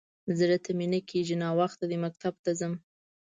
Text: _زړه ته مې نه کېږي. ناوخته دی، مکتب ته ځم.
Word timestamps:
_زړه 0.37 0.57
ته 0.65 0.71
مې 0.77 0.87
نه 0.93 0.99
کېږي. 1.09 1.35
ناوخته 1.43 1.85
دی، 1.89 1.97
مکتب 2.05 2.33
ته 2.43 2.51
ځم. 2.59 2.73